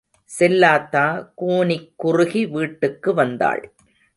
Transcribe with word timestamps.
செல்லாத்தா 0.39 1.03
கூனிக்குறுகி 1.41 2.49
வீட்டுக்கு 2.49 3.13
வந்தாள். 3.13 3.63